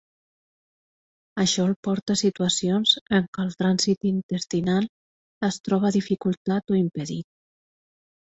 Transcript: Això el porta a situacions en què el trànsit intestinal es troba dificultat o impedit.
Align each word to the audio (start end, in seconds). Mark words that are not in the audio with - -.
Això 1.43 1.65
el 1.71 1.75
porta 1.87 2.13
a 2.17 2.19
situacions 2.21 2.93
en 3.19 3.27
què 3.37 3.45
el 3.47 3.53
trànsit 3.59 4.09
intestinal 4.13 4.89
es 5.49 5.61
troba 5.69 5.95
dificultat 5.99 6.73
o 6.75 6.81
impedit. 6.81 7.29